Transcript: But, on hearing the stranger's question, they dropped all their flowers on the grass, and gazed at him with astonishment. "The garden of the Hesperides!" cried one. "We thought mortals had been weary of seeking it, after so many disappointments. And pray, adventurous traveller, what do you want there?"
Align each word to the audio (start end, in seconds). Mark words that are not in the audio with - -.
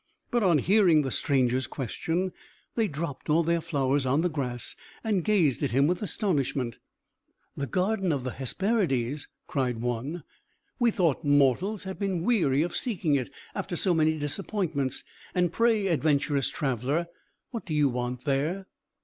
But, 0.31 0.41
on 0.41 0.57
hearing 0.57 1.03
the 1.03 1.11
stranger's 1.11 1.67
question, 1.67 2.31
they 2.73 2.87
dropped 2.87 3.29
all 3.29 3.43
their 3.43 3.61
flowers 3.61 4.03
on 4.03 4.21
the 4.21 4.29
grass, 4.31 4.75
and 5.03 5.23
gazed 5.23 5.61
at 5.61 5.69
him 5.69 5.85
with 5.85 6.01
astonishment. 6.01 6.79
"The 7.55 7.67
garden 7.67 8.11
of 8.11 8.23
the 8.23 8.31
Hesperides!" 8.31 9.27
cried 9.45 9.77
one. 9.79 10.23
"We 10.79 10.89
thought 10.89 11.23
mortals 11.23 11.83
had 11.83 11.99
been 11.99 12.23
weary 12.23 12.63
of 12.63 12.75
seeking 12.75 13.13
it, 13.13 13.29
after 13.53 13.75
so 13.75 13.93
many 13.93 14.17
disappointments. 14.17 15.03
And 15.35 15.53
pray, 15.53 15.85
adventurous 15.85 16.49
traveller, 16.49 17.05
what 17.51 17.67
do 17.67 17.75
you 17.75 17.87
want 17.87 18.25
there?" 18.25 18.65